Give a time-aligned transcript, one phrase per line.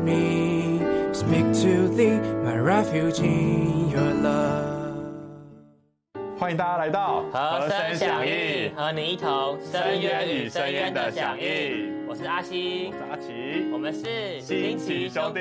[0.00, 0.80] me
[1.12, 4.72] speak to thee, my refuge in your love.
[6.38, 12.06] 欢迎大家来到和声响应，和你一同深渊与深渊的响应。
[12.06, 15.40] 我是阿西，我是阿奇，我们是新奇兄弟。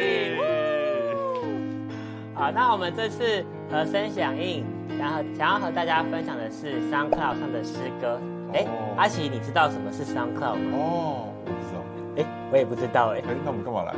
[2.33, 4.63] 好，那我们这次和声响应，
[4.97, 8.19] 然后想要和大家分享的是 SoundCloud 上的诗歌。
[8.53, 8.65] 哎，
[8.95, 10.77] 阿奇，你知道什么是 SoundCloud 吗？
[10.77, 11.81] 哦，我不知道。
[12.17, 13.17] 哎，我也不知道哎。
[13.17, 13.93] 哎，那我们干嘛来？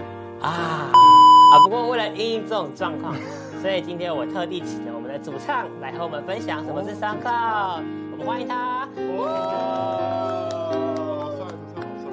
[0.45, 0.91] 啊
[1.53, 1.59] 啊！
[1.63, 3.15] 不过为了应应这种状况，
[3.61, 7.81] 所以今天我特地请了我们的主唱来和我们分享什么是 SoundCloud。
[8.11, 8.87] 我们欢迎他。
[9.17, 10.47] 哇，
[11.35, 12.05] 帅，主唱好帅。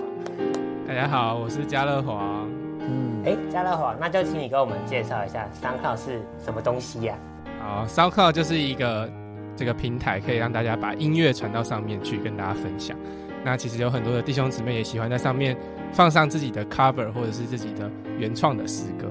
[0.88, 2.46] 大家好，我是嘉乐华。
[2.80, 7.14] 嗯，哎，嘉乐华，那就请你跟我们介绍一下 SoundCloud 是什么东西呀？
[7.60, 9.10] 好，SoundCloud 就是一个
[9.54, 12.96] 这个平台，可以让大家把音乐传到上面去跟大家分享。
[13.44, 15.56] 那其实有很多的弟兄姊妹也喜欢在上面
[15.92, 19.06] 放上自己的 cover 或者是自己的原创的诗歌。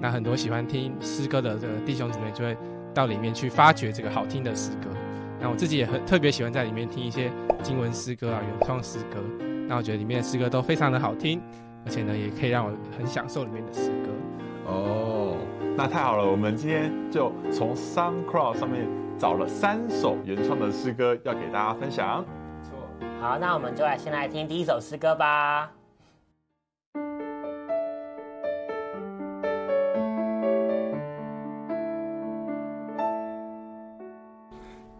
[0.00, 2.56] 那很多喜欢听诗歌的这个弟兄姊妹就会
[2.92, 4.88] 到里面去发掘这个好听的诗歌。
[5.40, 7.30] 那我自己也很特别喜欢在里面听一些
[7.62, 9.18] 经文诗歌啊、原创诗歌。
[9.68, 11.40] 那我觉得里面的诗歌都非常的好听，
[11.84, 14.10] 而且呢也可以让我很享受里面的诗歌。
[14.66, 15.36] 哦，
[15.76, 18.86] 那太好了，我们今天就从 SoundCloud 上面
[19.18, 22.24] 找了三首原创的诗歌要给大家分享。
[23.23, 25.71] 好，那我们就来先来听第一首诗歌吧。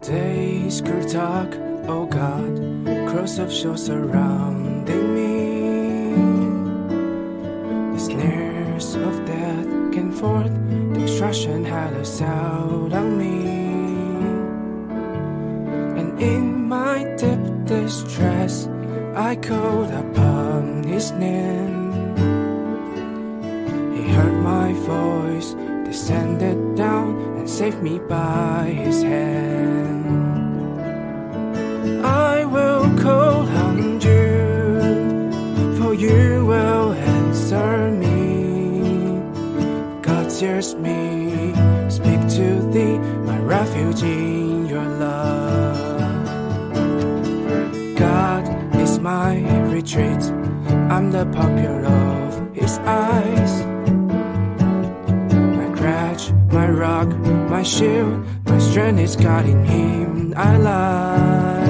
[0.02, 2.60] Days grew dark, oh God,
[3.08, 6.16] cross of shores surrounding me.
[7.94, 10.52] The snares of death came forth,
[10.94, 13.46] destruction had us out on me.
[15.96, 16.53] And in my deep
[18.03, 18.69] distress,
[19.15, 21.93] I called upon his name.
[23.95, 25.55] He heard my voice,
[25.85, 30.05] descended down, and saved me by his hand.
[32.05, 39.21] I will call on you, for you will answer me.
[40.03, 41.55] God hears me,
[41.89, 42.99] speak to thee,
[43.31, 45.44] my refuge in your love.
[49.85, 50.23] My retreat,
[50.91, 53.65] I'm the pupil of his eyes.
[55.59, 57.09] My crutch, my rock,
[57.51, 61.67] my shield, my strength is God in him I lie.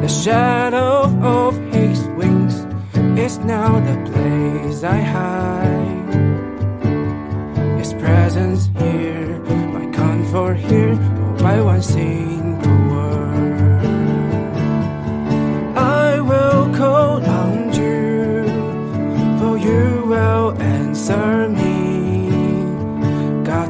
[0.00, 2.66] The shadow of his wings
[3.18, 6.14] is now the place I hide.
[7.78, 9.38] His presence here,
[9.72, 10.96] my comfort here,
[11.38, 12.25] by one single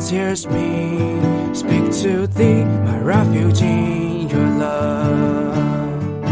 [0.06, 6.22] God hears me, speak to thee, my refuge in your love.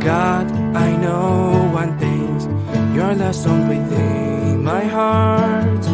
[0.00, 2.40] God, I know one thing,
[2.94, 5.84] you're the song within my heart.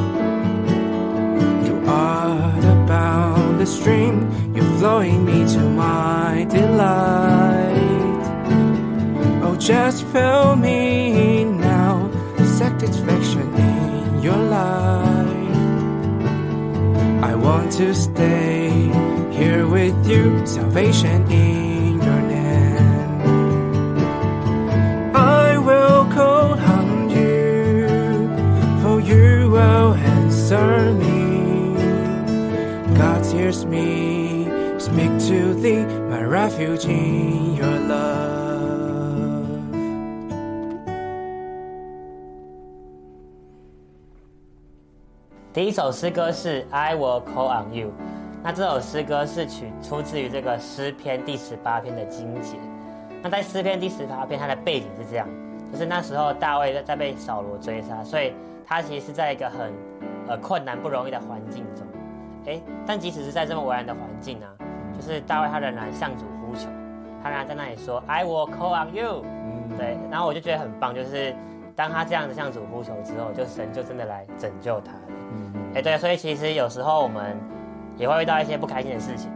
[1.67, 8.23] You are the boundless stream, you're flowing me to my delight.
[9.43, 12.09] Oh, just fill me now,
[12.59, 15.10] satisfaction in your life.
[17.43, 18.71] Want to stay
[19.31, 23.21] here with you, salvation in your name.
[25.15, 27.89] I will call on you,
[28.83, 31.75] for you will answer me.
[32.97, 34.45] God hears me,
[34.79, 37.90] speak to thee, my refuge in your.
[45.61, 47.89] 第一首诗歌是《I Will Call on You》，
[48.43, 52.57] 那这首诗歌是取出自于这个诗篇第十八篇的经节。
[53.23, 55.29] 那在诗篇第十八篇，它的背景是这样，
[55.71, 58.33] 就是那时候大卫在在被扫罗追杀，所以
[58.67, 59.71] 他其实是在一个很
[60.29, 61.87] 呃困难不容易的环境中。
[62.47, 64.47] 哎，但即使是在这么危难的环境呢、
[64.97, 66.71] 就是大卫他仍然向主呼求，
[67.23, 69.23] 他仍然在那里说 “I will call on you”。
[69.77, 71.37] 对，然后我就觉得很棒，就是
[71.77, 75.20] 当他这样子向主呼求之后，就神就真的来拯救他了。
[75.75, 77.37] 哎，对，所以其实有时候我们
[77.97, 79.31] 也会遇到一些不开心的事情，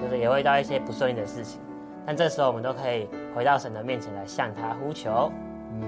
[0.00, 1.60] 就是也会遇到一些不顺利的事情，
[2.06, 5.30] 但这时候我们都可以回到神的面前来向他呼求。
[5.72, 5.82] 嗯，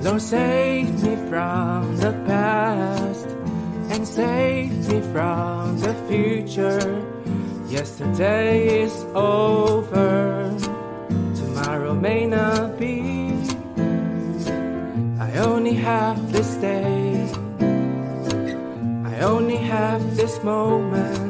[0.02, 3.28] Lord, save me from the past
[3.90, 7.02] and save me from the future.
[7.68, 10.54] Yesterday is over,
[11.34, 13.32] tomorrow may not be.
[15.18, 17.05] I only have this day.
[19.26, 21.25] Only have this moment.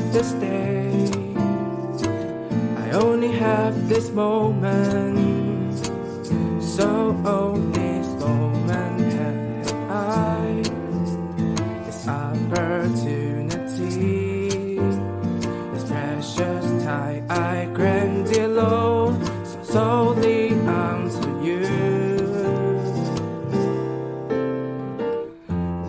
[0.00, 0.90] Have this day,
[2.76, 5.76] I only have this moment.
[6.62, 6.86] So
[7.24, 10.62] on this moment have I.
[11.84, 13.58] This opportunity,
[15.72, 19.14] this precious time I grant dear Lord,
[19.44, 21.66] so solely unto you.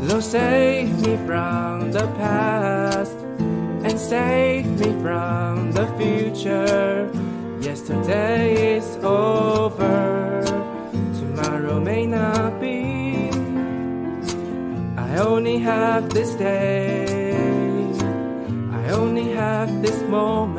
[0.01, 3.20] Lord, save me from the past
[3.91, 7.11] and save me from the future.
[7.59, 10.41] Yesterday is over,
[11.19, 13.29] tomorrow may not be.
[14.97, 17.35] I only have this day,
[18.79, 20.50] I only have this moment.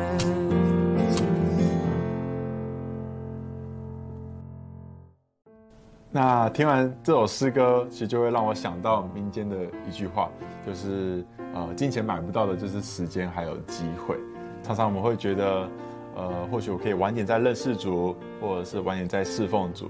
[6.15, 9.57] 那听完这首诗歌，其实就会让我想到民间的
[9.89, 10.29] 一句话，
[10.63, 11.25] 就是
[11.55, 14.15] 呃，金钱买不到的就是时间还有机会。
[14.61, 15.67] 常常我们会觉得，
[16.15, 19.89] 呃，或许我可以晚点再认识主，或者是晚点再侍奉主。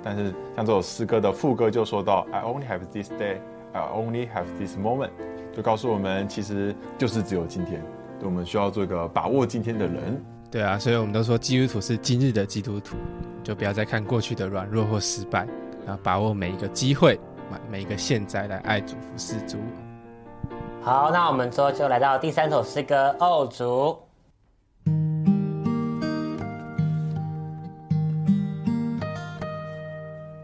[0.00, 3.38] 但是像这首诗歌的副歌就说到，I only have this day,
[3.72, 5.10] I only have this moment，
[5.52, 7.82] 就告诉我们，其实就是只有今天，
[8.22, 10.24] 我们需要做一个把握今天的人。
[10.52, 12.96] 对啊，所以我们都说基督徒是今日的基督徒，
[13.42, 15.48] 就不要再看过去的软弱或失败，
[15.86, 17.18] 然后把握每一个机会，
[17.70, 19.58] 每一个现在来爱主服侍主。
[20.82, 23.64] 好，那我们之后就来到第三首诗歌《哦主》。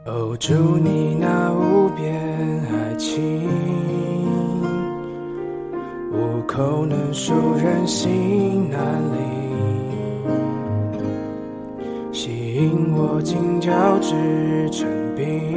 [0.07, 3.49] 哦，祝你那无边爱情，
[6.11, 8.81] 无口能述人心难
[9.13, 9.40] 离，
[12.61, 14.87] 引我紧脚至成
[15.17, 15.57] 冰，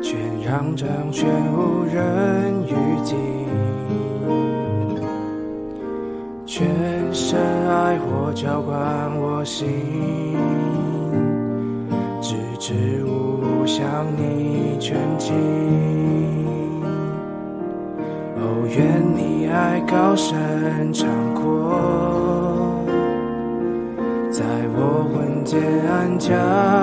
[0.00, 3.18] 全让掌全无人遇见，
[6.46, 6.66] 全
[7.12, 8.74] 身爱火浇灌
[9.20, 9.68] 我心。
[12.22, 15.34] 直至无向你全尽。
[18.36, 22.49] 哦，愿你爱高深长阔，
[25.40, 26.36] 人间安家，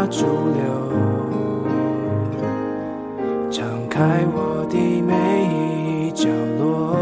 [0.09, 0.63] 驻流
[3.51, 5.13] 敞开我的每
[5.45, 6.97] 一角落，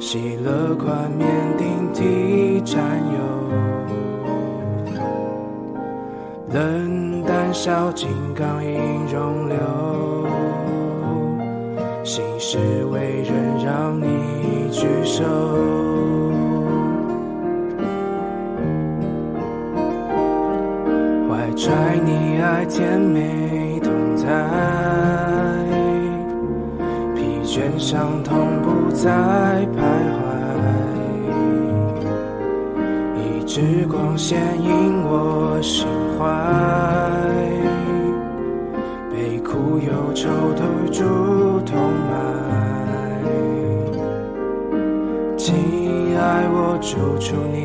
[0.00, 3.18] 喜乐宽面，顶替战友，
[6.54, 9.58] 冷淡笑金刚，应容留，
[12.04, 12.56] 心事
[12.90, 15.99] 为人，让你举手。
[22.60, 24.26] 在甜美同在，
[27.14, 29.08] 疲倦伤痛不再
[29.74, 29.80] 徘
[30.12, 30.20] 徊，
[33.16, 35.86] 一支光线引我心
[36.18, 36.28] 怀，
[39.10, 40.62] 悲苦忧愁投
[40.92, 41.02] 注
[41.64, 42.12] 同埋，
[45.38, 45.54] 请
[46.14, 47.64] 爱我逐出你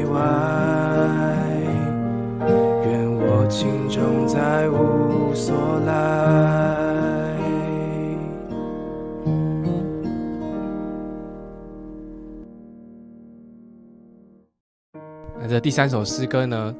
[0.00, 1.51] 以外。
[3.52, 5.92] 心中再无所来。
[15.38, 16.74] 那这第三首诗歌呢？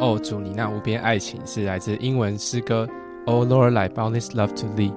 [0.00, 2.88] 哦，主你那无边爱情是来自英文诗歌
[3.30, 4.90] 《Oh Lord, Like Boundless Love to Thee》。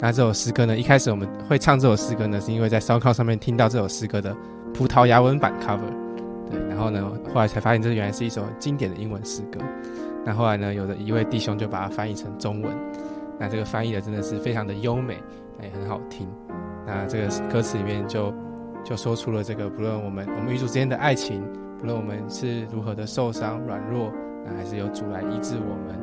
[0.00, 4.36] 那这首诗歌呢，一开始我们会唱这首诗歌呢，是因为在烧烤上面听到这首诗歌的
[4.74, 5.78] 葡萄牙文版 cover。
[6.50, 7.00] 对，然后呢，
[7.32, 9.60] 后来才发现这原来是一首经典的英文诗歌。
[10.24, 12.72] 那后来呢，有的一位弟兄就把它翻译成中文。
[13.38, 15.22] 那这个翻译的真的是非常的优美，
[15.60, 16.28] 也很好听。
[16.86, 18.32] 那这个歌词里面就
[18.84, 21.42] 就说出了这个，不论我们我们与主之间的爱情，
[21.78, 24.10] 不论我们是如何的受伤软弱，
[24.46, 25.98] 那还是有主来医治我们，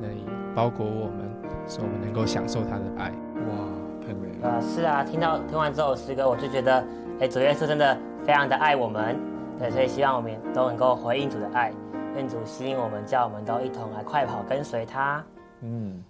[0.00, 1.28] 那里包裹我们，
[1.66, 3.10] 使我们能够享受他的爱。
[3.10, 3.68] 哇，
[4.00, 4.52] 太美了！
[4.52, 6.84] 呃，是啊，听到听完这首诗歌，我就觉得，
[7.20, 9.16] 哎，主耶稣真的非常的爱我们，
[9.58, 11.72] 对，所以希望我们都能够回应主的爱，
[12.16, 15.22] 愿主吸引我们，叫我们都一同来快跑跟随他。
[15.60, 16.02] 嗯，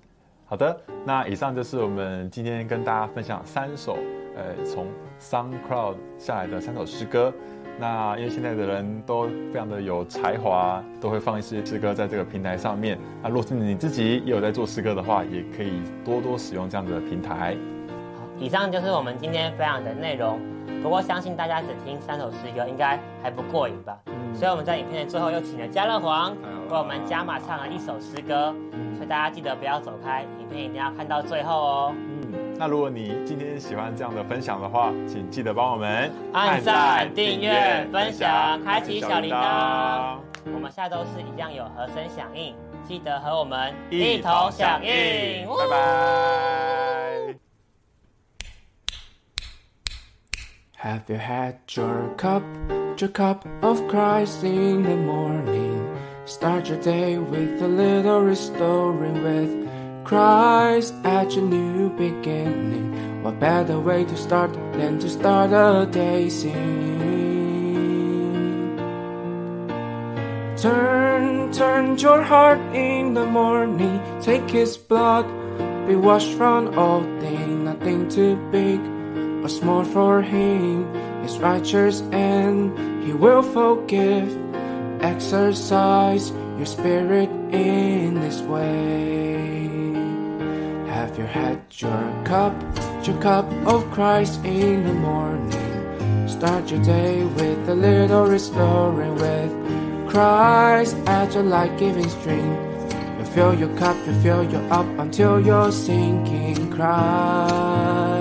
[0.47, 3.99] 好的，那以上就是我们今天跟大家分享三首，
[4.37, 4.87] 呃，从
[5.21, 7.33] SoundCloud 下来的三首诗歌。
[7.79, 12.97] 那因为现在的人都非常的有才华，都会放一些诗歌在这个平台上面。
[13.21, 17.57] 那如果是你自己也有在做诗歌的话，也可以多多使用这样子的平台。
[18.17, 20.39] 好，以上就是我们今天分享的内容。
[20.87, 23.99] 不过相信大家只听三首诗歌，应该还不过瘾吧？
[24.33, 28.55] 所以我们在影片的最后又请了嘉乐皇为我们加码唱了一首诗歌，
[28.95, 31.93] 所以大家记得不要走开，影片一定要看到最后哦。
[31.93, 40.19] 嗯，那如果你今天喜欢这样的分享的话，请记得帮我们按赞、订阅、分享、开启小铃铛。
[40.55, 45.45] 我们下周四一样有和声响应，记得和我们一同响应。
[45.49, 46.96] 拜拜。
[50.87, 52.45] Have you had your cup,
[52.97, 55.83] your cup of Christ in the morning?
[56.26, 59.50] Start your day with a little restoring with
[60.05, 63.21] Christ at your new beginning.
[63.25, 67.16] What better way to start than to start a day singing?
[70.57, 74.00] Turn, turn your heart in the morning.
[74.23, 75.26] Take His blood,
[75.88, 78.96] be washed from all thing, nothing too big
[79.47, 80.83] or small for him
[81.25, 84.29] is righteous and he will forgive.
[85.00, 89.69] Exercise your spirit in this way.
[90.91, 92.55] Have you had your cup,
[93.07, 96.29] your cup of Christ in the morning?
[96.29, 99.53] Start your day with a little restoring with
[100.11, 102.53] Christ as your life-giving stream.
[103.19, 108.15] You fill your cup, you fill you up until you're sinking Christ.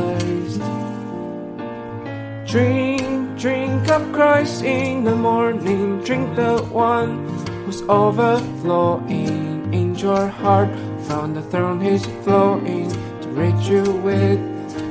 [2.56, 6.00] Drink, drink of Christ in the morning.
[6.06, 7.28] Drink the one
[7.66, 10.70] who's overflowing in your heart.
[11.06, 14.40] From the throne he's flowing to reach you with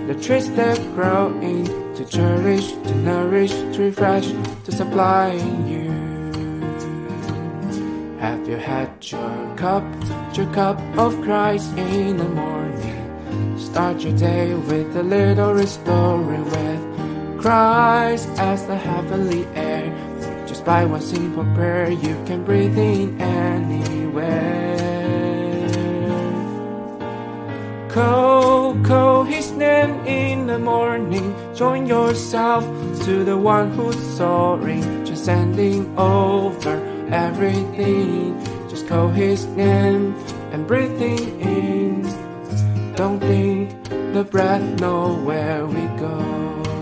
[0.06, 4.28] the trees that grow in to cherish, to nourish, to refresh,
[4.64, 5.32] to supply
[5.64, 5.88] you.
[8.20, 9.84] Have you had your cup,
[10.36, 13.58] your cup of Christ in the morning?
[13.58, 16.93] Start your day with a little restoring with
[17.44, 19.92] Christ as the heavenly air.
[20.46, 24.78] Just by one simple prayer, you can breathe in anywhere.
[27.90, 31.36] Call, call his name in the morning.
[31.54, 32.64] Join yourself
[33.04, 36.80] to the one who's soaring, transcending over
[37.12, 38.42] everything.
[38.70, 40.14] Just call his name
[40.50, 42.02] and breathing in.
[42.94, 43.84] Don't think
[44.14, 46.73] the breath know where we go.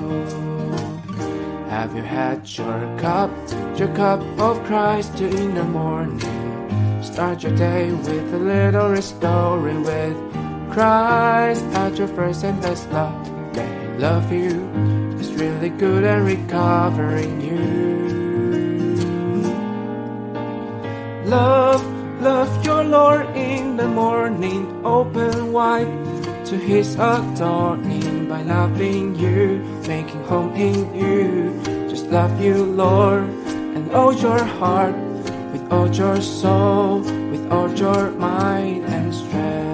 [1.72, 3.30] Have you had your cup,
[3.78, 6.20] your cup of Christ in the morning?
[7.02, 10.14] Start your day with a little restoring with
[10.70, 13.16] Christ at your first and best love.
[13.54, 14.68] They love you,
[15.18, 17.64] it's really good at recovering you.
[21.24, 21.82] Love,
[22.20, 25.88] love your Lord in the morning, open wide
[26.44, 28.01] to his adoring
[28.32, 31.52] by loving you, making home in you.
[31.90, 33.24] Just love you, Lord,
[33.74, 34.96] and all your heart,
[35.52, 39.71] with all your soul, with all your mind and strength.